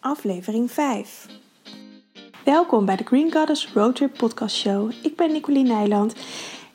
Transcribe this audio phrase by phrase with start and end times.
[0.00, 1.26] aflevering 5.
[2.44, 4.92] Welkom bij de Green Goddess Roadtrip Podcast Show.
[5.02, 6.14] Ik ben Nicoline Nijland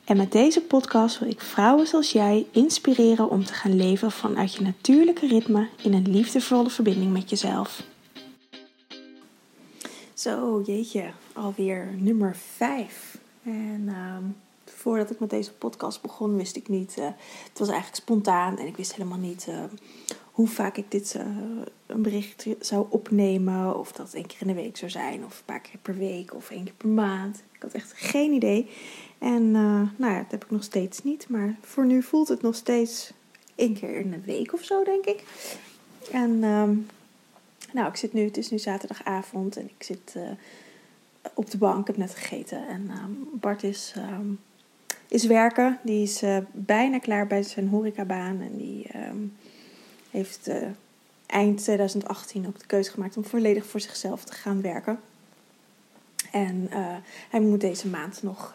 [0.03, 4.53] en met deze podcast wil ik vrouwen zoals jij inspireren om te gaan leven vanuit
[4.53, 7.83] je natuurlijke ritme in een liefdevolle verbinding met jezelf.
[10.13, 13.17] Zo, jeetje, alweer nummer 5.
[13.43, 14.23] En ehm,
[14.65, 16.95] voordat ik met deze podcast begon, wist ik niet.
[16.99, 17.05] Uh,
[17.49, 19.63] het was eigenlijk spontaan en ik wist helemaal niet uh,
[20.35, 21.25] hoe vaak ik dit uh,
[21.85, 23.79] een bericht zou opnemen.
[23.79, 26.33] Of dat één keer in de week zou zijn, of een paar keer per week,
[26.33, 27.43] of één keer per maand.
[27.51, 28.69] Ik had echt geen idee.
[29.17, 31.29] En nou ja, dat heb ik nog steeds niet.
[31.29, 33.11] Maar voor nu voelt het nog steeds
[33.55, 35.23] één keer in de week of zo, denk ik.
[36.11, 36.87] En um,
[37.73, 40.15] nou, ik zit nu, het is nu zaterdagavond en ik zit
[41.33, 41.79] op de bank.
[41.79, 42.67] Ik heb net gegeten.
[42.67, 43.93] En um, Bart is.
[43.97, 44.39] Um,
[45.07, 45.79] is werken.
[45.83, 48.41] Die is bijna klaar bij zijn horecabaan.
[48.41, 48.87] En die
[50.15, 50.55] heeft uh,
[51.25, 54.99] eind 2018 ook de keuze gemaakt om volledig voor zichzelf te gaan werken.
[56.31, 56.95] En uh,
[57.29, 58.53] hij moet deze maand nog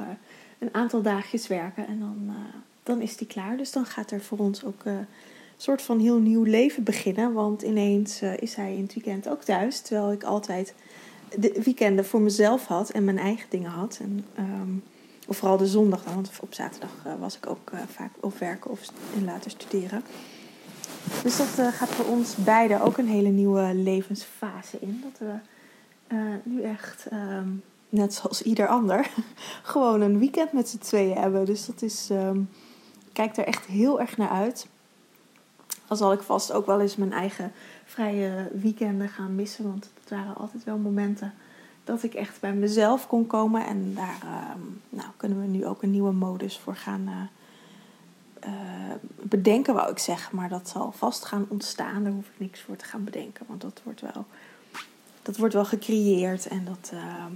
[0.58, 1.86] een aantal dagjes werken.
[1.86, 2.34] En dan,
[2.83, 3.56] dan is hij klaar.
[3.56, 5.06] Dus dan gaat er voor ons ook een
[5.56, 7.33] soort van heel nieuw leven beginnen.
[7.33, 9.80] Want ineens is hij in het weekend ook thuis.
[9.80, 10.74] Terwijl ik altijd
[11.39, 13.98] de weekenden voor mezelf had en mijn eigen dingen had.
[14.02, 14.24] En...
[14.39, 14.83] Um,
[15.30, 18.80] of vooral de zondag dan, want op zaterdag was ik ook vaak op werken of
[19.24, 20.02] later studeren.
[21.22, 25.04] Dus dat uh, gaat voor ons beiden ook een hele nieuwe levensfase in.
[25.04, 25.34] Dat we
[26.42, 29.10] nu echt, um, net zoals ieder ander,
[29.62, 31.44] gewoon een weekend met z'n tweeën hebben.
[31.44, 32.48] Dus dat is, um,
[33.12, 34.66] er echt heel erg naar uit.
[35.86, 37.52] Al zal ik vast ook wel eens mijn eigen
[37.84, 39.64] vrije weekenden gaan missen.
[39.64, 41.34] Want het waren altijd wel momenten
[41.84, 43.66] dat ik echt bij mezelf kon komen.
[43.66, 47.30] En daar uh, nou, kunnen we nu ook een nieuwe modus voor gaan
[48.46, 50.36] uh, bedenken, wou ik zeggen.
[50.36, 52.05] Maar dat zal vast gaan ontstaan.
[52.05, 53.46] Daar hoef ik niks voor te gaan bedenken.
[53.48, 54.27] Want dat wordt wel,
[55.22, 56.46] dat wordt wel gecreëerd.
[56.46, 57.33] En dat, ehm,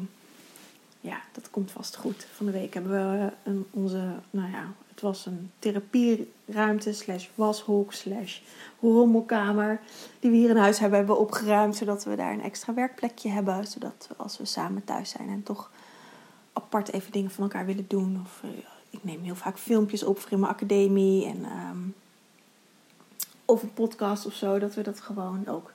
[1.01, 2.27] ja, dat komt vast goed.
[2.35, 7.93] Van de week hebben we een, onze, nou ja, het was een therapieruimte slash washok
[7.93, 8.41] slash
[8.81, 9.81] rommelkamer
[10.21, 11.77] die we hier in huis hebben, hebben opgeruimd.
[11.77, 13.67] Zodat we daar een extra werkplekje hebben.
[13.67, 15.71] Zodat we als we samen thuis zijn en toch
[16.53, 18.21] apart even dingen van elkaar willen doen.
[18.25, 18.51] Of uh,
[18.95, 21.27] ik neem heel vaak filmpjes op voor in mijn academie.
[21.27, 21.95] En, um,
[23.45, 24.59] of een podcast of zo.
[24.59, 25.73] Dat we dat gewoon ook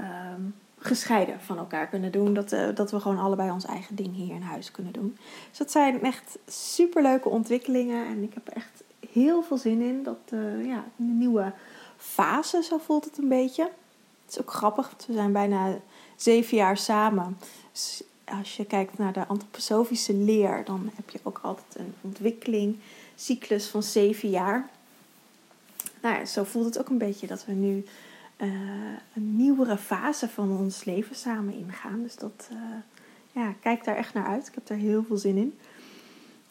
[0.00, 2.34] um, gescheiden van elkaar kunnen doen.
[2.34, 5.16] Dat, uh, dat we gewoon allebei ons eigen ding hier in huis kunnen doen.
[5.48, 8.06] Dus dat zijn echt superleuke ontwikkelingen.
[8.06, 10.02] En ik heb echt heel veel zin in.
[10.02, 11.52] Dat uh, ja, een nieuwe
[11.96, 13.62] fase, zo voelt het een beetje.
[14.24, 15.78] Het is ook grappig, want we zijn bijna
[16.16, 17.38] zeven jaar samen.
[17.72, 22.76] Dus als je kijkt naar de antroposofische leer, dan heb je ook altijd een ontwikkeling,
[23.14, 24.68] cyclus van zeven jaar.
[26.02, 27.84] Nou ja, zo voelt het ook een beetje dat we nu
[28.36, 28.48] uh,
[29.14, 32.02] een nieuwere fase van ons leven samen ingaan.
[32.02, 32.58] Dus dat, uh,
[33.32, 34.46] ja, kijk daar echt naar uit.
[34.46, 35.58] Ik heb daar heel veel zin in.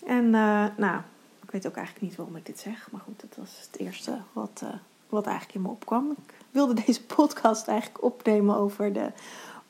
[0.05, 1.01] En uh, nou,
[1.43, 2.91] ik weet ook eigenlijk niet waarom ik dit zeg.
[2.91, 4.63] Maar goed, dat was het eerste wat,
[5.09, 6.11] wat eigenlijk in me opkwam.
[6.11, 9.11] Ik wilde deze podcast eigenlijk opnemen over de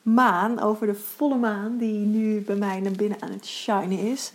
[0.04, 0.60] maan.
[0.60, 4.32] Over de volle maan die nu bij mij naar binnen aan het shinen is.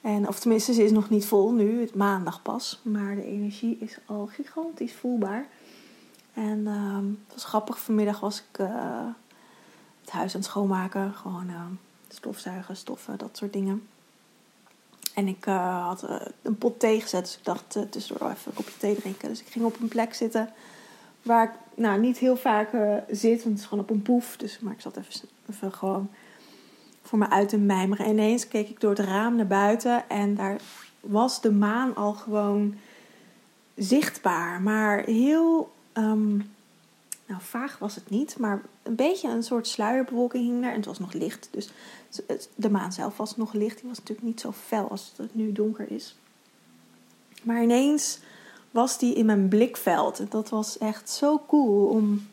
[0.00, 1.80] En, of tenminste, ze is nog niet vol nu.
[1.80, 2.80] Het maandag pas.
[2.82, 5.46] Maar de energie is al gigantisch voelbaar.
[6.34, 7.80] En uh, het was grappig.
[7.80, 8.66] Vanmiddag was ik uh,
[10.00, 11.14] het huis aan het schoonmaken.
[11.14, 11.60] Gewoon uh,
[12.08, 13.88] stofzuigen, stoffen, dat soort dingen.
[15.14, 16.06] En ik uh, had
[16.42, 17.24] een pot thee gezet.
[17.24, 19.28] Dus ik dacht tussendoor even een kopje thee drinken.
[19.28, 20.52] Dus ik ging op een plek zitten
[21.22, 22.68] waar ik nou, niet heel vaak
[23.10, 23.42] zit.
[23.42, 24.36] Want het is gewoon op een poef.
[24.36, 26.10] Dus, maar ik zat even, gewoon
[27.02, 28.06] voor me uit te mijmeren.
[28.06, 30.08] En ineens keek ik door het raam naar buiten.
[30.08, 30.60] En daar
[31.00, 32.74] was de maan al gewoon
[33.74, 34.62] zichtbaar.
[34.62, 36.50] Maar heel Um,
[37.26, 40.70] nou, vaag was het niet, maar een beetje een soort sluierbewolking hing daar.
[40.70, 41.70] En het was nog licht, dus
[42.54, 43.78] de maan zelf was nog licht.
[43.78, 46.16] Die was natuurlijk niet zo fel als het nu donker is.
[47.42, 48.18] Maar ineens
[48.72, 50.30] was die in mijn blikveld.
[50.30, 52.28] Dat was echt zo cool om,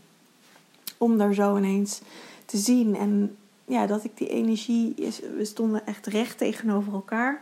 [0.97, 2.01] om daar zo ineens
[2.45, 2.95] te zien.
[2.95, 4.95] En ja, dat ik die energie...
[5.37, 7.41] We stonden echt recht tegenover elkaar.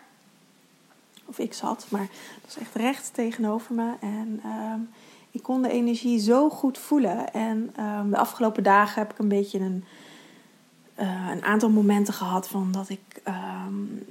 [1.26, 2.08] Of ik zat, maar
[2.42, 3.94] het was echt recht tegenover me.
[4.02, 4.42] En...
[4.46, 4.90] Um,
[5.38, 7.34] ik kon de energie zo goed voelen.
[7.34, 9.84] En um, de afgelopen dagen heb ik een beetje een,
[11.00, 14.06] uh, een aantal momenten gehad van dat ik um,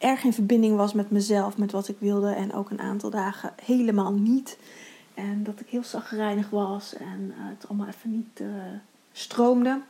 [0.00, 2.30] erg in verbinding was met mezelf, met wat ik wilde.
[2.30, 4.58] En ook een aantal dagen helemaal niet.
[5.14, 8.48] En dat ik heel zagrijnig was en uh, het allemaal even niet uh,
[9.12, 9.80] stroomde.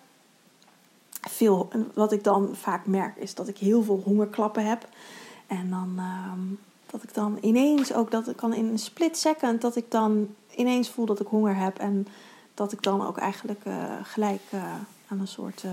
[1.20, 4.88] Veel, wat ik dan vaak merk is dat ik heel veel hongerklappen heb.
[5.46, 6.00] En dan
[6.32, 9.90] um, dat ik dan ineens ook, dat ik kan in een split second, dat ik
[9.90, 11.78] dan ineens voel dat ik honger heb.
[11.78, 12.06] En
[12.54, 13.62] dat ik dan ook eigenlijk
[14.02, 14.42] gelijk
[15.08, 15.64] aan een soort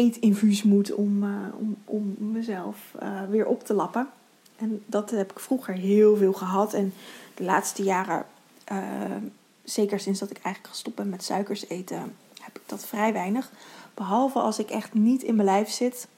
[0.00, 1.24] eetinfuus moet om,
[1.58, 2.94] om, om mezelf
[3.30, 4.08] weer op te lappen.
[4.56, 6.74] En dat heb ik vroeger heel veel gehad.
[6.74, 6.92] En
[7.34, 8.26] de laatste jaren,
[9.64, 13.50] zeker sinds dat ik eigenlijk gestopt ben met suikers eten, heb ik dat vrij weinig.
[13.94, 16.08] Behalve als ik echt niet in mijn lijf zit,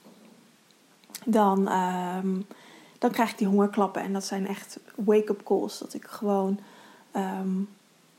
[1.25, 2.41] dan, ehm,
[2.99, 4.01] dan krijg ik die hongerklappen.
[4.01, 5.79] En dat zijn echt wake-up calls.
[5.79, 6.59] Dat ik gewoon
[7.11, 7.53] ehm,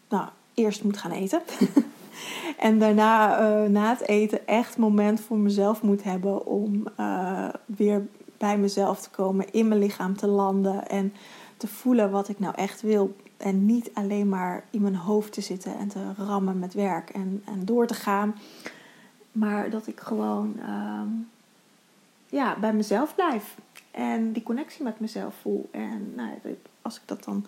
[0.08, 1.42] nou, eerst moet gaan eten.
[2.58, 8.06] en daarna, uh, na het eten, echt moment voor mezelf moet hebben om uh, weer
[8.38, 11.12] bij mezelf te komen, in mijn lichaam te landen en
[11.56, 13.16] te voelen wat ik nou echt wil.
[13.36, 17.42] En niet alleen maar in mijn hoofd te zitten en te rammen met werk en,
[17.44, 18.34] en door te gaan.
[19.32, 21.08] Maar dat ik gewoon ehm,
[22.28, 23.56] ja, bij mezelf blijf.
[23.90, 25.68] En die connectie met mezelf voel.
[25.70, 26.30] En nou,
[26.82, 27.46] als ik dat dan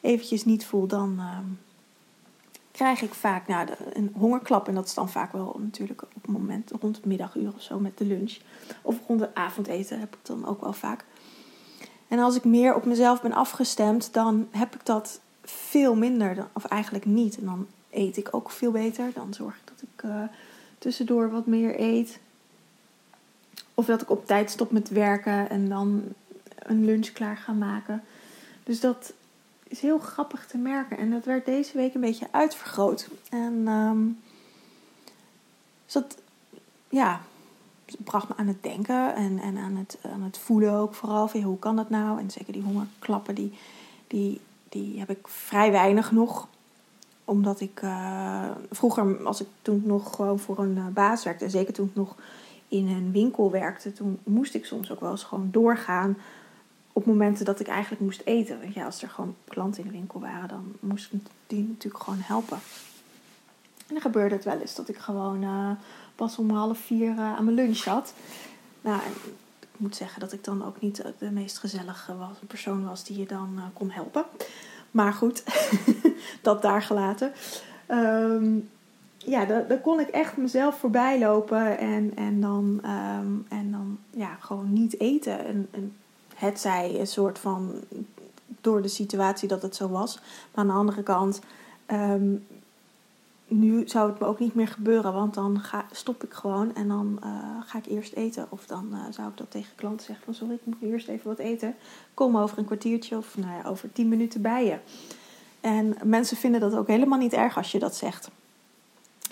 [0.00, 1.44] eventjes niet voel, dan ehm,
[2.76, 4.68] krijg ik vaak nou, een hongerklap.
[4.68, 7.78] En dat is dan vaak wel natuurlijk op het moment rond het middaguur of zo
[7.78, 8.36] met de lunch.
[8.82, 11.04] Of rond het avondeten heb ik dan ook wel vaak.
[12.08, 16.46] En als ik meer op mezelf ben afgestemd, dan heb ik dat veel minder.
[16.52, 17.38] Of eigenlijk niet.
[17.38, 19.10] En dan eet ik ook veel beter.
[19.14, 20.22] Dan zorg ik dat ik uh,
[20.78, 22.18] tussendoor wat meer eet.
[23.74, 26.02] Of dat ik op tijd stop met werken en dan
[26.58, 28.02] een lunch klaar ga maken.
[28.64, 29.12] Dus dat
[29.68, 30.98] is heel grappig te merken.
[30.98, 33.08] En dat werd deze week een beetje uitvergroot.
[33.30, 34.20] En um,
[35.86, 36.18] dat,
[36.88, 37.20] ja,
[37.98, 41.30] bracht me aan het denken en, en aan, het, aan het voelen ook vooral.
[41.30, 42.20] Hoe kan dat nou?
[42.20, 43.52] En zeker die hongerklappen, die,
[44.06, 46.48] die, die heb ik vrij weinig nog
[47.24, 51.50] omdat ik uh, vroeger, als ik toen nog gewoon voor een uh, baas werkte, en
[51.50, 52.14] zeker toen ik nog
[52.68, 56.16] in een winkel werkte, toen moest ik soms ook wel eens gewoon doorgaan
[56.96, 58.60] op momenten dat ik eigenlijk moest eten.
[58.60, 62.04] Want ja, als er gewoon klanten in de winkel waren, dan moest ik die natuurlijk
[62.04, 62.58] gewoon helpen.
[63.78, 65.70] En dan gebeurde het wel eens dat ik gewoon uh,
[66.14, 68.14] pas om half vier aan mijn lunch zat.
[68.80, 69.00] Nou,
[69.60, 73.18] ik moet zeggen dat ik dan ook niet de meest gezellige was, persoon was die
[73.18, 74.24] je dan kon helpen.
[74.90, 75.42] Maar goed,
[76.42, 77.32] dat daar gelaten.
[77.90, 78.68] Um,
[79.16, 84.36] ja, dan, kon ik echt mezelf voorbij lopen en, en, dan, um, en dan ja,
[84.40, 85.46] gewoon niet eten.
[85.46, 85.92] En, en
[86.36, 87.74] het zij een soort van
[88.60, 90.14] door de situatie dat het zo was.
[90.14, 91.40] Maar aan de andere kant,
[91.86, 92.46] um,
[93.48, 96.88] nu zou het me ook niet meer gebeuren, want dan ga, stop ik gewoon en
[96.88, 97.30] dan uh,
[97.66, 98.46] ga ik eerst eten.
[98.48, 101.28] Of dan uh, zou ik dat tegen klanten zeggen van sorry, ik moet eerst even
[101.28, 101.74] wat eten.
[102.14, 104.78] Kom over een kwartiertje of nou ja, over tien minuten bij je.
[105.60, 108.30] En mensen vinden dat ook helemaal niet erg als je dat zegt.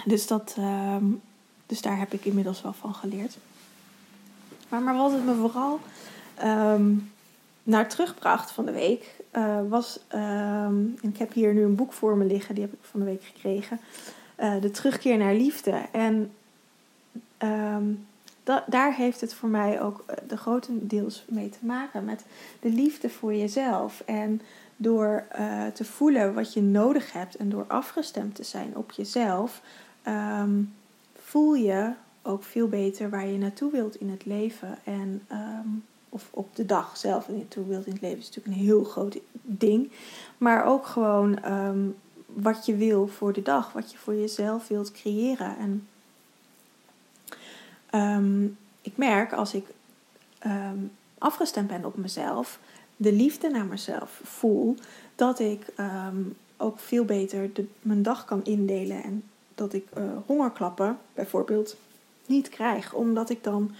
[0.05, 0.97] Dus, dat, uh,
[1.67, 3.37] dus daar heb ik inmiddels wel van geleerd.
[4.69, 5.81] Maar, maar wat het me vooral
[6.45, 7.13] um,
[7.63, 10.01] naar terugbracht van de week uh, was.
[10.15, 13.07] Um, ik heb hier nu een boek voor me liggen, die heb ik van de
[13.07, 13.81] week gekregen.
[14.41, 15.83] Uh, de terugkeer naar liefde.
[15.93, 16.33] En
[18.45, 22.05] da daar heeft het voor mij ook uh, de grotendeels mee te maken.
[22.05, 22.25] Met
[22.61, 24.03] de liefde voor jezelf.
[24.07, 24.41] En
[24.77, 25.25] door
[25.75, 29.61] te voelen wat je nodig hebt en door afgestemd te zijn op jezelf,
[31.15, 31.93] voel je
[32.23, 34.79] ook veel beter waar je naartoe wilt in het leven.
[34.85, 35.23] En,
[36.15, 39.19] of op de dag zelf naartoe wilt in het leven is natuurlijk een heel groot
[39.43, 39.91] ding.
[40.39, 41.97] Maar ook gewoon um,
[42.27, 45.57] wat je wil voor de dag, wat je voor jezelf wilt creëren.
[45.59, 45.89] En
[48.83, 49.67] ik merk als ik
[51.19, 52.59] afgestemd ben op mezelf,
[52.97, 54.77] de liefde naar mezelf voel,
[55.15, 55.67] dat ik
[56.57, 61.77] ook veel beter mijn dag kan indelen en dat ik uh, hongerklappen bijvoorbeeld
[62.27, 62.93] niet krijg.
[62.93, 63.75] Omdat ik dan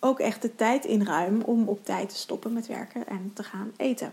[0.00, 3.72] ook echt de tijd inruim om op tijd te stoppen met werken en te gaan
[3.76, 4.12] eten.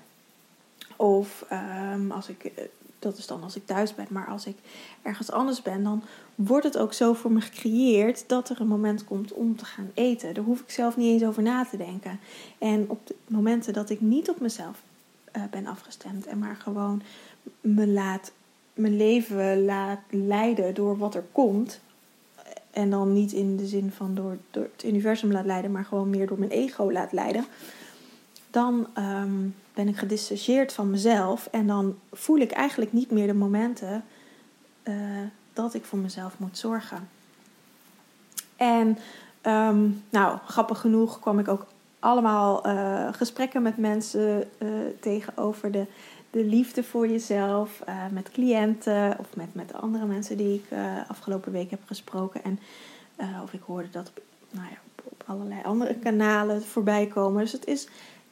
[0.95, 1.45] Of
[1.93, 2.63] um, als ik, eh,
[2.99, 4.57] dat is dan als ik thuis ben, maar als ik
[5.01, 6.03] ergens anders ben, dan
[6.35, 9.91] wordt het ook zo voor me gecreëerd dat er een moment komt om te gaan
[9.93, 10.33] eten.
[10.33, 12.19] Daar hoef ik zelf niet eens over na te denken.
[12.57, 14.81] En op de momenten dat ik niet op mezelf
[15.37, 17.01] uh, ben afgestemd en maar gewoon
[17.61, 18.31] me laat
[18.73, 21.79] mijn leven laat leiden door wat er komt.
[22.75, 26.09] En dan niet in de zin van door, door het universum laat leiden, maar gewoon
[26.09, 27.45] meer door mijn ego laat leiden.
[28.49, 31.47] Dan um, ben ik gedistanceerd van mezelf.
[31.51, 34.03] En dan voel ik eigenlijk niet meer de momenten
[34.83, 34.95] uh,
[35.53, 37.09] dat ik voor mezelf moet zorgen.
[38.55, 38.97] En
[39.43, 41.65] um, nou, grappig genoeg kwam ik ook
[41.99, 45.85] allemaal uh, gesprekken met mensen uh, tegen over de
[46.35, 51.09] de liefde voor jezelf uh, met cliënten of met, met andere mensen die ik uh,
[51.09, 52.43] afgelopen week heb gesproken.
[52.43, 52.59] En
[53.19, 57.41] uh, of ik hoorde dat op, nou ja, op, allerlei andere kanalen voorbij komen.
[57.41, 57.87] Dus het is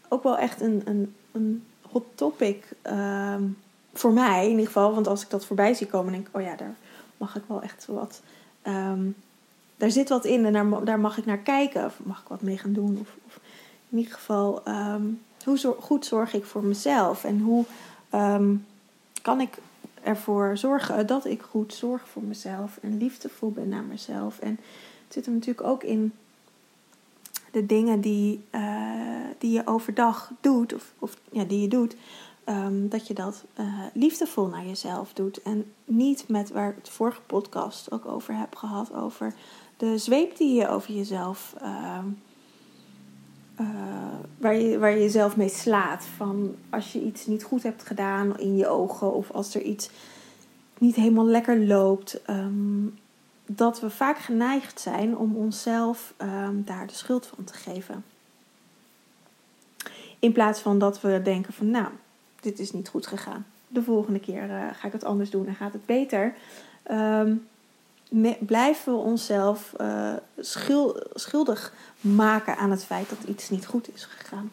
[0.08, 2.66] ook wel echt een, een, een hot topic.
[2.84, 3.58] Um,
[3.94, 6.42] voor mij in ieder geval, want als ik dat voorbij zie komen, denk ik, oh
[6.42, 6.76] ja, daar
[7.18, 8.22] mag ik wel echt wat.
[8.62, 9.06] Ehm,
[9.78, 11.86] daar zit wat in en daar, daar mag ik naar kijken.
[11.86, 12.98] Of mag ik wat mee gaan doen.
[13.02, 13.40] Of, of
[13.90, 15.04] in ieder geval, ehm,
[15.44, 17.24] hoe goed zorg ik voor mezelf?
[17.24, 17.66] En hoe
[18.14, 18.56] ehm,
[19.22, 19.58] kan ik
[20.04, 24.40] ervoor zorgen dat ik goed zorg voor mezelf en liefdevol ben naar mezelf?
[24.40, 24.60] En
[25.04, 26.14] het zit er natuurlijk ook in
[27.52, 28.62] de dingen die, uh,
[29.38, 31.96] die je overdag doet, of, of ja, die je doet,
[32.46, 35.42] um, dat je dat uh, liefdevol naar jezelf doet.
[35.42, 39.34] En niet met waar ik het vorige podcast ook over heb gehad, over
[39.78, 41.56] de zweep die je over jezelf.
[41.62, 41.98] Uh,
[43.60, 43.68] uh,
[44.38, 46.06] waar, je, waar je jezelf mee slaat.
[46.06, 49.90] Van als je iets niet goed hebt gedaan in je ogen, of als er iets
[50.78, 52.22] niet helemaal lekker loopt.
[52.30, 53.02] Um,
[53.46, 58.04] dat we vaak geneigd zijn om onszelf um, daar de schuld van te geven.
[60.20, 61.88] In plaats van dat we denken van nou,
[62.40, 63.46] dit is niet goed gegaan.
[63.68, 66.34] De volgende keer uh, ga ik het anders doen en gaat het beter.
[66.92, 67.48] Um,
[68.40, 69.74] blijven we onszelf
[70.38, 74.52] schul schuldig maken aan het feit dat iets niet goed is gegaan.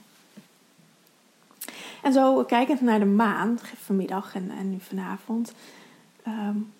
[2.03, 5.53] En zo kijkend naar de maan vanmiddag en, en nu vanavond,
[6.27, 6.73] um,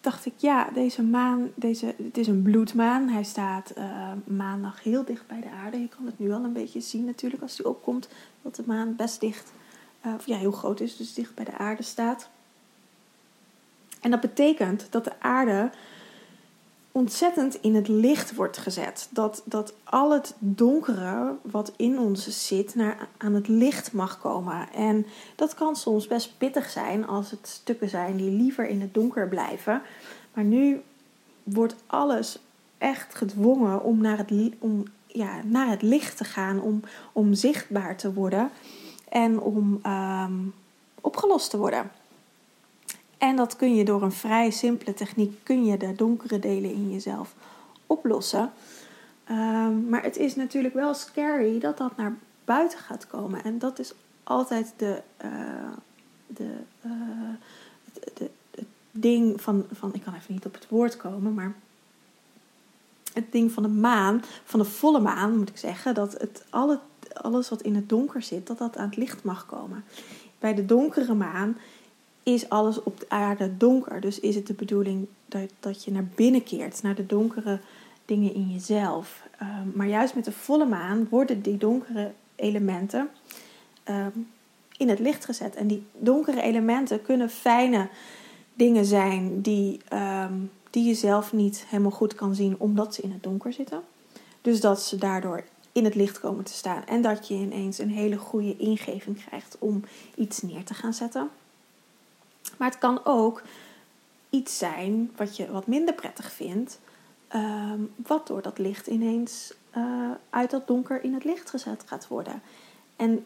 [0.00, 3.08] dacht ik, ja, deze maan, deze, het is een bloedmaan.
[3.08, 5.80] Hij staat uh, maandag heel dicht bij de aarde.
[5.80, 8.08] Je kan het nu al een beetje zien natuurlijk als hij opkomt,
[8.42, 9.52] dat de maan best dicht,
[10.06, 12.28] uh, ja, heel groot is, dus dicht bij de aarde staat.
[14.00, 15.70] En dat betekent dat de aarde
[16.92, 19.08] ontzettend in het licht wordt gezet.
[19.10, 24.72] Dat, dat al het donkere wat in ons zit naar, aan het licht mag komen.
[24.72, 28.94] En dat kan soms best pittig zijn als het stukken zijn die liever in het
[28.94, 29.82] donker blijven.
[30.34, 30.80] Maar nu
[31.42, 32.38] wordt alles
[32.78, 36.80] echt gedwongen om naar het, om, ja, naar het licht te gaan, om,
[37.12, 38.50] om zichtbaar te worden
[39.08, 40.54] en om um,
[41.00, 41.90] opgelost te worden.
[43.20, 46.90] En dat kun je door een vrij simpele techniek, kun je de donkere delen in
[46.90, 47.34] jezelf
[47.86, 48.52] oplossen.
[49.30, 53.44] Um, maar het is natuurlijk wel scary dat dat naar buiten gaat komen.
[53.44, 55.30] En dat is altijd de, uh,
[56.26, 56.52] de,
[56.86, 56.92] uh,
[57.84, 61.54] het, de, het, ding van, van, ik kan even niet op het woord komen, maar
[63.12, 66.78] het ding van de maan, van de volle maan moet ik zeggen, dat het, alle,
[67.12, 69.84] alles wat in het donker zit, dat dat aan het licht mag komen.
[70.38, 71.56] Bij de donkere maan
[72.22, 74.00] is alles op de aarde donker.
[74.00, 77.60] Dus is het de bedoeling dat, dat je naar binnen keert, naar de donkere
[78.04, 79.22] dingen in jezelf.
[79.42, 83.08] Um, maar juist met de volle maan worden die donkere elementen
[83.88, 84.28] um,
[84.76, 85.54] in het licht gezet.
[85.54, 87.88] En die donkere elementen kunnen fijne
[88.54, 93.12] dingen zijn die, um, die je zelf niet helemaal goed kan zien omdat ze in
[93.12, 93.82] het donker zitten.
[94.42, 97.90] Dus dat ze daardoor in het licht komen te staan en dat je ineens een
[97.90, 99.84] hele goede ingeving krijgt om
[100.14, 101.30] iets neer te gaan zetten.
[102.60, 103.42] Maar het kan ook
[104.30, 106.80] iets zijn wat je wat minder prettig vindt,
[107.34, 112.08] um, wat door dat licht ineens uh, uit dat donker in het licht gezet gaat
[112.08, 112.42] worden.
[112.96, 113.24] En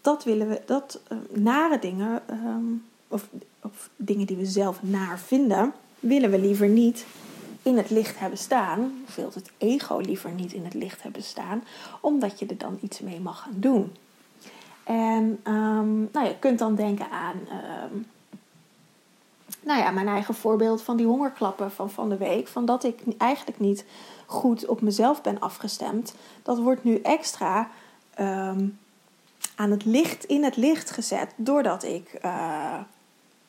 [0.00, 3.28] dat willen we, dat uh, nare dingen, um, of,
[3.60, 7.06] of dingen die we zelf naar vinden, willen we liever niet
[7.62, 9.04] in het licht hebben staan.
[9.16, 11.64] Of het ego liever niet in het licht hebben staan,
[12.00, 13.92] omdat je er dan iets mee mag gaan doen.
[14.84, 17.38] En um, nou, je kunt dan denken aan
[19.70, 22.48] nou ja, mijn eigen voorbeeld van die hongerklappen van van de week.
[22.48, 23.84] Van dat ik eigenlijk niet
[24.26, 26.14] goed op mezelf ben afgestemd.
[26.42, 27.68] Dat wordt nu extra
[28.20, 28.78] um,
[29.56, 31.32] aan het licht, in het licht gezet.
[31.36, 32.74] Doordat ik uh,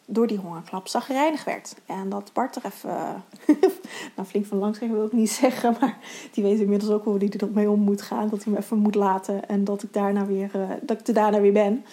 [0.05, 1.75] door die hongerklap zagrijnig werd.
[1.85, 3.23] En dat Bart er even,
[4.15, 5.75] nou flink van langs ging wil ik niet zeggen.
[5.79, 5.97] Maar
[6.31, 8.29] die weet inmiddels ook hoe hij er mee om moet gaan.
[8.29, 9.49] Dat hij me even moet laten.
[9.49, 11.85] En dat ik daarna weer, uh, dat ik er daarna weer ben.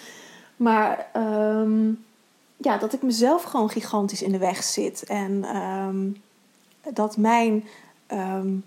[0.55, 1.09] Maar...
[1.15, 2.07] Um,
[2.61, 5.03] ja, dat ik mezelf gewoon gigantisch in de weg zit.
[5.03, 6.21] En um,
[6.93, 7.67] dat mijn
[8.11, 8.63] um,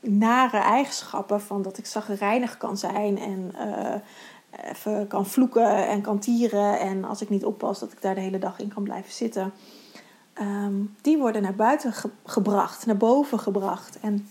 [0.00, 3.94] nare eigenschappen van dat ik zagrijnig kan zijn en uh,
[4.70, 6.80] even kan vloeken en kan tieren.
[6.80, 9.52] En als ik niet oppas, dat ik daar de hele dag in kan blijven zitten.
[10.40, 13.98] Um, die worden naar buiten ge gebracht, naar boven gebracht.
[14.00, 14.28] En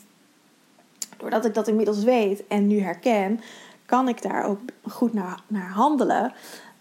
[1.18, 3.40] doordat ik dat inmiddels weet en nu herken,
[3.86, 6.34] kan ik daar ook goed naar, naar handelen.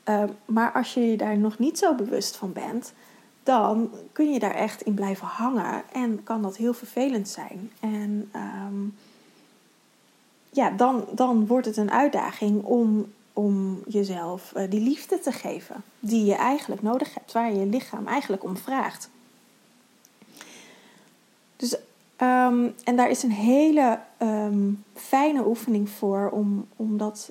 [0.04, 2.92] Ehm, maar als je je daar nog niet zo bewust van bent,
[3.42, 7.70] dan kun je daar echt in blijven hangen en kan dat heel vervelend zijn.
[7.80, 8.30] En
[8.66, 8.96] um,
[10.50, 15.82] ja, dan, dan wordt het een uitdaging om, om jezelf uh, die liefde te geven
[16.00, 19.10] die je eigenlijk nodig hebt, waar je lichaam eigenlijk om vraagt.
[21.56, 21.76] Dus,
[22.18, 23.98] um, en daar is een hele
[24.94, 27.30] fijne oefening voor om, om dat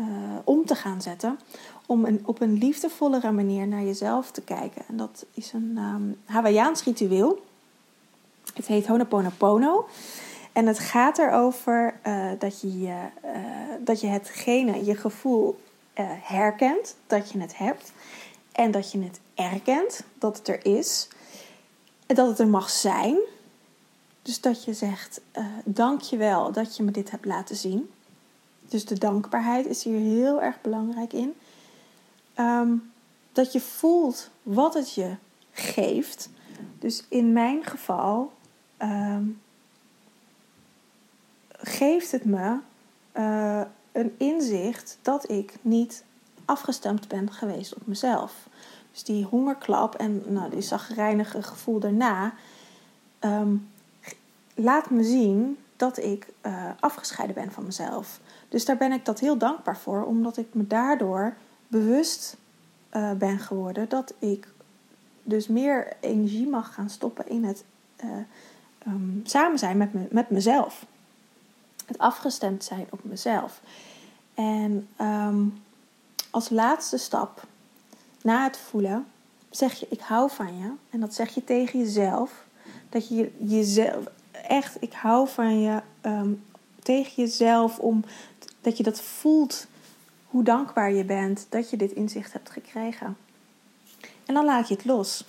[0.00, 0.06] uh,
[0.44, 1.38] om te gaan zetten.
[1.86, 4.82] om een, op een liefdevollere manier naar jezelf te kijken.
[4.88, 7.44] En dat is een um, Hawaiiaans ritueel.
[8.54, 9.88] Het heet Honoponopono.
[10.52, 12.68] En het gaat erover uh, dat, je,
[13.24, 13.30] uh,
[13.80, 15.58] dat je hetgene, je gevoel
[16.20, 17.92] herkent, dat je het hebt.
[18.52, 21.08] En dat je het erkent, dat het er is.
[22.06, 23.18] En dat het er mag zijn.
[24.22, 25.20] Dus dat je zegt,
[25.64, 27.90] dank je wel dat je me dit hebt laten zien.
[28.68, 31.34] Dus de dankbaarheid is hier heel erg belangrijk in.
[32.38, 32.92] Um,
[33.32, 35.16] dat je voelt wat het je
[35.50, 36.30] geeft.
[36.78, 38.32] Dus in mijn geval
[38.82, 39.40] um,
[41.50, 42.58] geeft het me
[43.16, 43.60] uh,
[43.92, 46.04] een inzicht dat ik niet
[46.44, 48.48] afgestemd ben geweest op mezelf.
[48.92, 52.34] Dus die hongerklap en nou, die zagrijnige gevoel daarna
[53.20, 53.68] um,
[54.54, 58.20] laat me zien dat ik uh, afgescheiden ben van mezelf.
[58.48, 61.36] Dus daar ben ik dat heel dankbaar voor, omdat ik me daardoor
[61.68, 62.36] bewust
[62.92, 64.48] uh, ben geworden dat ik
[65.22, 67.64] dus meer energie mag gaan stoppen in het
[68.04, 68.92] uh,
[69.22, 70.86] samen zijn met, me, met mezelf.
[71.86, 73.60] Het afgestemd zijn op mezelf.
[74.34, 75.62] En um,
[76.30, 77.46] als laatste stap
[78.22, 79.06] na het voelen
[79.50, 80.72] zeg je ik hou van je.
[80.90, 82.44] En dat zeg je tegen jezelf.
[82.88, 84.04] Dat je jezelf
[84.48, 86.44] echt ik hou van je um,
[86.82, 88.04] tegen jezelf om
[88.60, 89.66] dat je dat voelt
[90.26, 93.16] hoe dankbaar je bent dat je dit inzicht hebt gekregen.
[94.26, 95.24] En dan laat je het los.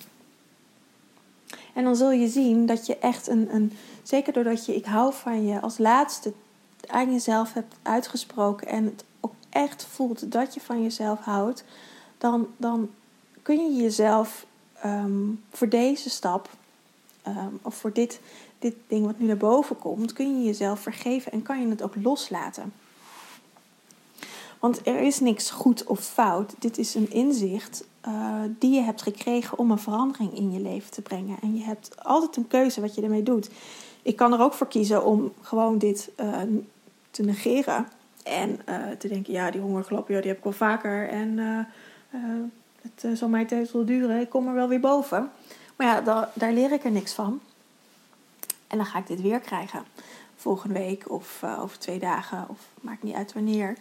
[1.74, 3.72] En dan zul je zien dat je echt een, een
[4.02, 6.32] zeker doordat je ik hou van je als laatste
[6.86, 11.64] aan jezelf hebt uitgesproken en het ook echt voelt dat je van jezelf houdt,
[12.18, 12.90] dan, dan
[13.42, 14.46] kun je jezelf
[14.84, 16.50] um, voor deze stap
[17.26, 18.20] um, of voor dit,
[18.58, 21.82] dit ding wat nu naar boven komt, kun je jezelf vergeven en kan je het
[21.82, 22.72] ook loslaten.
[24.58, 26.54] Want er is niks goed of fout.
[26.58, 30.90] Dit is een inzicht uh, die je hebt gekregen om een verandering in je leven
[30.90, 31.36] te brengen.
[31.42, 33.50] En je hebt altijd een keuze wat je ermee doet.
[34.02, 36.40] Ik kan er ook voor kiezen om gewoon dit uh,
[37.10, 37.88] te negeren.
[38.22, 41.08] En uh, te denken, ja, die hongerklap, ja, die heb ik wel vaker.
[41.08, 41.38] En
[42.82, 44.20] het zal mij tijd wel duren.
[44.20, 45.30] Ik kom er wel weer boven.
[45.76, 47.40] Maar ja, daar leer ik er niks van.
[48.68, 49.84] En dan ga ik dit weer krijgen.
[50.36, 52.46] Volgende week of over twee dagen.
[52.48, 53.76] Of maakt niet uit wanneer.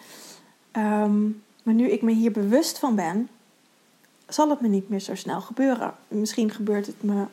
[0.78, 3.30] Um, maar nu ik me hier bewust van ben,
[4.28, 5.96] zal het me niet meer zo snel gebeuren.
[6.08, 7.26] Misschien gebeurt het me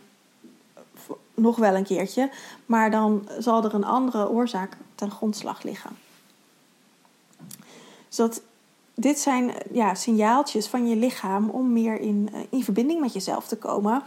[1.34, 2.30] nog wel een keertje,
[2.66, 5.90] maar dan zal er een andere oorzaak ten grondslag liggen.
[8.08, 8.42] Dus dat,
[8.94, 13.46] dit zijn ja, signaaltjes van je lichaam om meer in, eh, in verbinding met jezelf
[13.46, 14.02] te komen.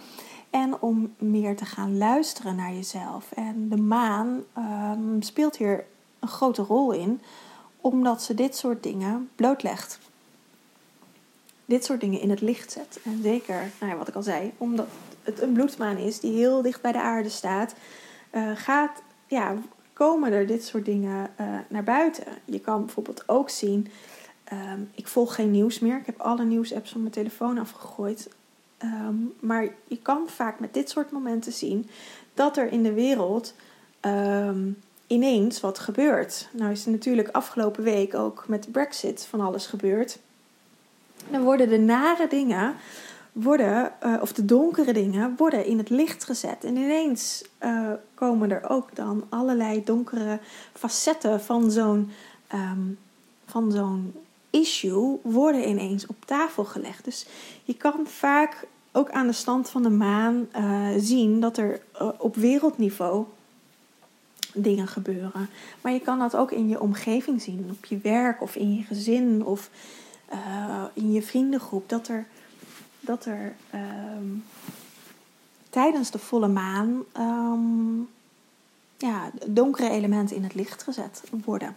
[0.50, 3.32] En om meer te gaan luisteren naar jezelf.
[3.32, 5.86] En de maan um, speelt hier
[6.20, 7.22] een grote rol in
[7.82, 10.00] omdat ze dit soort dingen blootlegt.
[11.66, 13.00] Dit soort dingen in het licht zet.
[13.04, 14.88] En zeker, nou ja, wat ik al zei, omdat
[15.22, 17.76] het een bloedmaan is die heel dicht bij de aarde staat,
[18.32, 19.56] uh, gaat, ja,
[19.94, 22.26] komen er dit soort dingen uh, naar buiten.
[22.46, 23.88] Je kan bijvoorbeeld ook zien,
[24.54, 25.98] um, ik volg geen nieuws meer.
[25.98, 28.30] Ik heb alle nieuwsapps van mijn telefoon afgegooid.
[28.84, 31.90] Um, maar je kan vaak met dit soort momenten zien
[32.34, 33.54] dat er in de wereld
[34.02, 36.50] um, ineens wat gebeurt.
[36.52, 40.20] Nou is er natuurlijk afgelopen week ook met Brexit van alles gebeurd.
[41.32, 42.76] Dan worden de nare dingen,
[43.32, 46.64] worden, uh, of de donkere dingen, worden in het licht gezet.
[46.64, 50.40] En ineens uh, komen er ook dan allerlei donkere
[50.74, 52.12] facetten van zo'n
[52.54, 52.98] um,
[53.46, 54.14] van zo'n
[54.50, 57.04] issue worden ineens op tafel gelegd.
[57.04, 57.26] Dus
[57.64, 61.82] je kan vaak ook aan de stand van de maan uh, zien dat er
[62.18, 63.26] op wereldniveau
[64.54, 65.50] dingen gebeuren.
[65.82, 68.84] Maar je kan dat ook in je omgeving zien, op je werk of in je
[68.84, 69.70] gezin of
[70.34, 71.90] uh, in je vriendengroep.
[71.90, 72.26] Dat er,
[73.00, 73.56] dat er
[74.18, 74.44] um,
[75.70, 78.10] tijdens de volle maan um,
[78.98, 81.76] ja, donkere elementen in het licht gezet worden.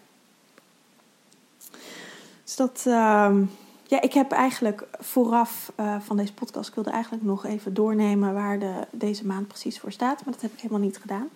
[2.51, 2.85] Dus dat.
[2.87, 3.51] Um,
[3.87, 8.35] ja, ik heb eigenlijk vooraf uh, van deze podcast, ik wilde eigenlijk nog even doornemen
[8.35, 11.29] waar de, deze maand precies voor staat, maar dat heb ik helemaal niet gedaan.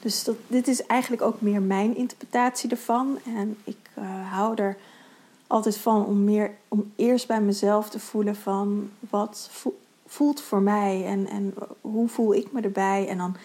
[0.00, 3.18] Dus dat, dit is eigenlijk ook meer mijn interpretatie ervan.
[3.24, 4.76] En ik uh, hou er
[5.46, 9.50] altijd van om, meer, om eerst bij mezelf te voelen van wat
[10.06, 13.08] voelt voor mij en, en hoe voel ik me erbij.
[13.08, 13.36] En dan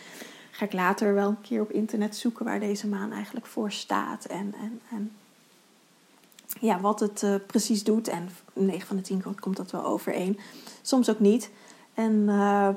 [0.51, 4.25] ga ik later wel een keer op internet zoeken waar deze maan eigenlijk voor staat.
[4.25, 5.11] En, en, en
[6.59, 8.07] ja, wat het uh, precies doet.
[8.07, 10.39] En 9 van de 10 komt dat wel overeen.
[10.81, 11.49] Soms ook niet.
[11.93, 12.69] En uh,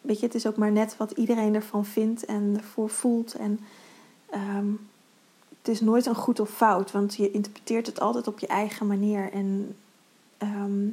[0.00, 3.34] weet je, het is ook maar net wat iedereen ervan vindt en ervoor voelt.
[3.34, 3.60] En
[4.34, 4.88] um,
[5.58, 8.86] het is nooit een goed of fout, want je interpreteert het altijd op je eigen
[8.86, 9.32] manier.
[9.32, 9.76] En
[10.38, 10.88] ehm,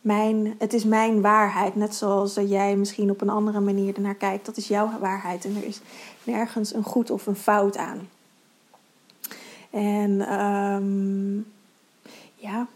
[0.00, 1.74] mijn, het is mijn waarheid.
[1.74, 4.46] Net zoals jij misschien op een andere manier ernaar kijkt.
[4.46, 5.44] Dat is jouw waarheid.
[5.44, 5.80] En er is
[6.22, 8.08] nergens een goed of een fout aan.
[9.70, 11.53] En ehm,
[12.44, 12.66] ja,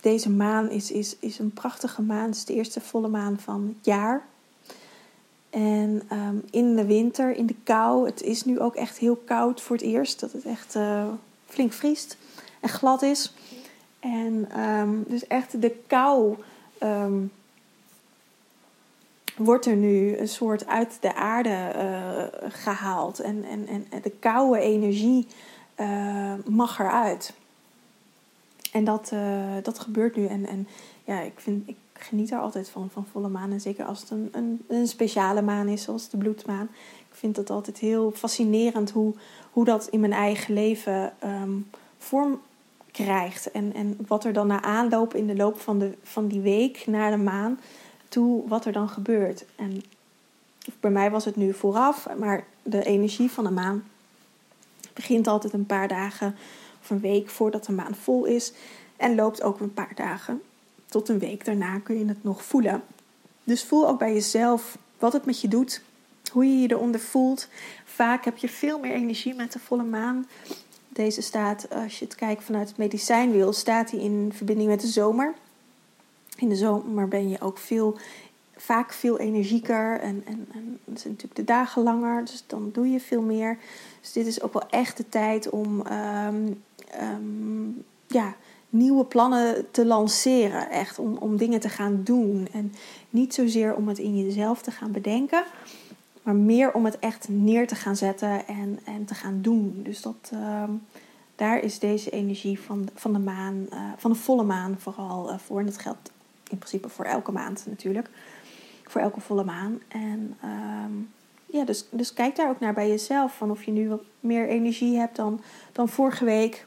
[0.00, 2.26] deze maan is, is, is een prachtige maan.
[2.26, 4.26] Het is de eerste volle maan van het jaar.
[5.50, 9.60] En ehm, in de winter, in de kou, het is nu ook echt heel koud
[9.60, 10.20] voor het eerst.
[10.20, 11.04] Dat het echt uh,
[11.46, 12.16] flink vriest
[12.60, 13.34] en glad is.
[14.00, 16.36] En um, dus echt de kou
[16.82, 17.32] um,
[19.36, 23.20] wordt er nu een soort uit de aarde uh, gehaald.
[23.20, 25.26] En, en, en de koude energie
[25.80, 27.32] uh, mag eruit.
[28.72, 30.26] En dat, uh, dat gebeurt nu.
[30.26, 30.68] En, en
[31.04, 33.52] ja, ik, vind, ik geniet er altijd van, van volle maan.
[33.52, 36.68] En zeker als het een, een, speciale maan is, zoals de bloedmaan.
[36.98, 39.14] Ik vind het altijd heel fascinerend hoe,
[39.50, 42.40] hoe dat in mijn eigen leven um, vorm
[42.90, 43.50] krijgt.
[43.50, 46.86] En, en wat er dan na aanloop in de loop van, de, van die week
[46.86, 47.60] naar de maan
[48.08, 49.44] toe, wat er dan gebeurt.
[49.56, 49.82] En
[50.80, 53.84] bij mij was het nu vooraf, maar de energie van de maan
[54.94, 56.36] begint altijd een paar dagen
[56.80, 58.52] of een week voordat de maan vol is.
[58.96, 60.42] En loopt ook een paar dagen.
[60.86, 62.82] Tot een week daarna kun je het nog voelen.
[63.44, 65.82] Dus voel ook bij jezelf wat het met je doet.
[66.32, 67.48] Hoe je je eronder voelt.
[67.84, 70.26] Vaak heb je veel meer energie met de volle maan.
[70.88, 74.86] Deze staat, als je het kijkt vanuit het medicijnwiel, staat hij in verbinding met de
[74.86, 75.34] zomer.
[76.36, 77.98] In de zomer ben je ook veel,
[78.56, 83.00] vaak veel energieker en, en, en zijn natuurlijk de dagen langer, dus dan doe je
[83.00, 83.58] veel meer.
[84.00, 86.62] Dus dit is ook wel echt de tijd om um,
[87.00, 88.34] um, ja,
[88.70, 90.70] nieuwe plannen te lanceren.
[90.70, 92.48] Echt om, om dingen te gaan doen.
[92.52, 92.72] En
[93.10, 95.44] niet zozeer om het in jezelf te gaan bedenken,
[96.22, 99.80] maar meer om het echt neer te gaan zetten en, en te gaan doen.
[99.82, 100.62] Dus dat, uh,
[101.34, 105.38] daar is deze energie van, van de maan, uh, van de volle maan vooral uh,
[105.38, 105.58] voor.
[105.58, 106.10] En dat geldt
[106.50, 108.10] in principe voor elke maand natuurlijk.
[108.84, 109.80] Voor elke volle maan.
[109.88, 110.92] En ehm,
[111.46, 113.36] ja, dus, dus kijk daar ook naar bij jezelf.
[113.36, 115.40] Van of je nu wat meer energie hebt dan,
[115.72, 116.66] dan vorige week.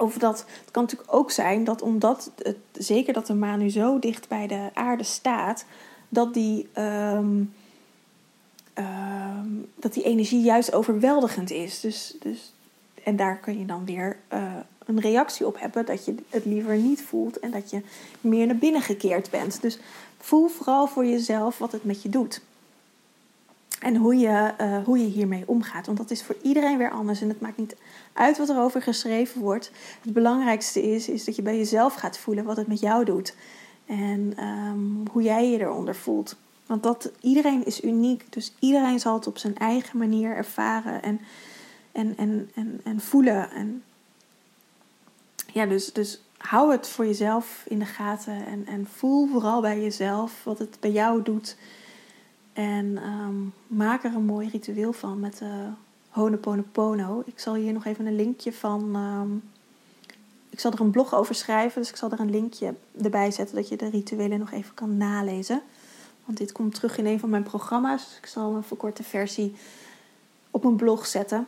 [0.00, 3.70] Of dat, het kan natuurlijk ook zijn dat omdat, het, zeker dat de maan nu
[3.70, 5.64] zo dicht bij de aarde staat,
[6.08, 7.54] dat die, um,
[8.74, 11.80] um, dat die energie juist overweldigend is.
[11.80, 12.52] Dus, dus,
[13.04, 14.54] en daar kun je dan weer uh,
[14.86, 17.82] een reactie op hebben dat je het liever niet voelt en dat je
[18.20, 19.62] meer naar binnen gekeerd bent.
[19.62, 19.78] Dus
[20.18, 22.40] voel vooral voor jezelf wat het met je doet.
[23.80, 25.86] En hoe je, uh, hoe je hiermee omgaat.
[25.86, 27.20] Want dat is voor iedereen weer anders.
[27.20, 27.76] En het maakt niet
[28.12, 29.70] uit wat er over geschreven wordt.
[30.02, 33.34] Het belangrijkste is, is dat je bij jezelf gaat voelen wat het met jou doet.
[33.86, 36.36] En um, hoe jij je eronder voelt.
[36.66, 38.32] Want dat, iedereen is uniek.
[38.32, 41.20] Dus iedereen zal het op zijn eigen manier ervaren en,
[41.92, 43.50] en, en, en, en voelen.
[43.50, 43.82] En
[45.52, 48.46] ja, dus, dus hou het voor jezelf in de gaten.
[48.46, 51.56] En, en voel vooral bij jezelf wat het bij jou doet.
[52.60, 55.68] En um, maak er een mooi ritueel van met de
[56.08, 57.22] Honoponopono.
[57.26, 58.96] Ik zal hier nog even een linkje van.
[58.96, 59.42] Um,
[60.50, 63.56] ik zal er een blog over schrijven, dus ik zal er een linkje erbij zetten
[63.56, 65.62] dat je de rituelen nog even kan nalezen.
[66.24, 68.04] Want dit komt terug in een van mijn programma's.
[68.04, 69.54] Dus ik zal een verkorte versie
[70.50, 71.46] op mijn blog zetten.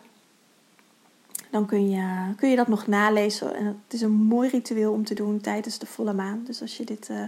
[1.50, 3.54] Dan kun je, kun je dat nog nalezen.
[3.54, 6.42] En het is een mooi ritueel om te doen tijdens de volle maan.
[6.44, 7.24] Dus als je dit uh,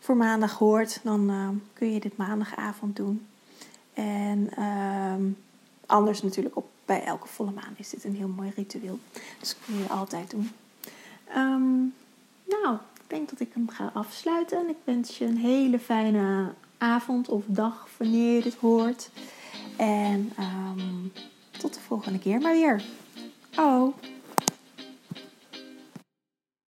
[0.00, 3.26] voor maandag hoort, dan uh, kun je dit maandagavond doen.
[3.94, 5.14] En uh,
[5.86, 8.98] anders natuurlijk op, bij elke volle maan is dit een heel mooi ritueel.
[9.38, 10.50] Dus kun je altijd doen.
[11.36, 11.94] Um,
[12.44, 14.68] nou, ik denk dat ik hem ga afsluiten.
[14.68, 19.10] Ik wens je een hele fijne avond of dag wanneer je dit hoort.
[19.76, 21.12] En um,
[21.58, 22.84] tot de volgende keer maar weer.
[23.56, 23.94] Oh.